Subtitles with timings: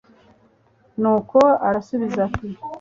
[1.01, 2.47] nuko arasubiza ati